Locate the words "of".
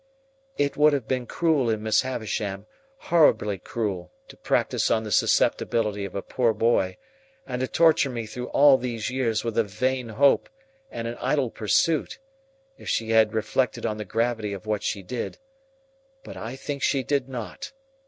6.05-6.15, 14.53-14.65